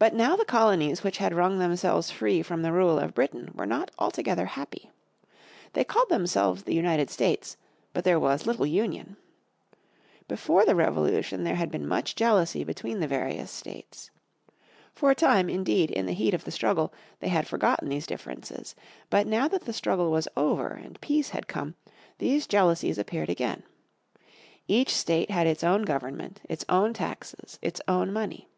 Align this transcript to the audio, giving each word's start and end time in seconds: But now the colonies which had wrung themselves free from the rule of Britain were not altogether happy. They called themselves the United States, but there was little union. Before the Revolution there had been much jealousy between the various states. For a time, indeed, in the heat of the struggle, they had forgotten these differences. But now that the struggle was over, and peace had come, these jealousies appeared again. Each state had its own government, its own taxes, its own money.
But 0.00 0.14
now 0.14 0.34
the 0.34 0.46
colonies 0.46 1.04
which 1.04 1.18
had 1.18 1.34
wrung 1.34 1.58
themselves 1.58 2.10
free 2.10 2.42
from 2.42 2.62
the 2.62 2.72
rule 2.72 2.98
of 2.98 3.12
Britain 3.14 3.50
were 3.54 3.66
not 3.66 3.90
altogether 3.98 4.46
happy. 4.46 4.90
They 5.74 5.84
called 5.84 6.08
themselves 6.08 6.62
the 6.62 6.74
United 6.74 7.08
States, 7.10 7.58
but 7.92 8.02
there 8.02 8.18
was 8.18 8.46
little 8.46 8.66
union. 8.66 9.18
Before 10.26 10.64
the 10.64 10.74
Revolution 10.74 11.44
there 11.44 11.54
had 11.54 11.70
been 11.70 11.86
much 11.86 12.16
jealousy 12.16 12.64
between 12.64 12.98
the 12.98 13.06
various 13.06 13.50
states. 13.50 14.10
For 14.94 15.10
a 15.10 15.14
time, 15.14 15.50
indeed, 15.50 15.90
in 15.90 16.06
the 16.06 16.14
heat 16.14 16.34
of 16.34 16.44
the 16.44 16.50
struggle, 16.50 16.92
they 17.20 17.28
had 17.28 17.46
forgotten 17.46 17.90
these 17.90 18.06
differences. 18.08 18.74
But 19.10 19.26
now 19.26 19.48
that 19.48 19.66
the 19.66 19.74
struggle 19.74 20.10
was 20.10 20.28
over, 20.36 20.68
and 20.68 21.00
peace 21.02 21.28
had 21.28 21.46
come, 21.46 21.74
these 22.18 22.46
jealousies 22.46 22.98
appeared 22.98 23.28
again. 23.28 23.62
Each 24.66 24.96
state 24.96 25.30
had 25.30 25.46
its 25.46 25.62
own 25.62 25.82
government, 25.82 26.40
its 26.48 26.64
own 26.70 26.94
taxes, 26.94 27.58
its 27.62 27.82
own 27.86 28.12
money. 28.12 28.48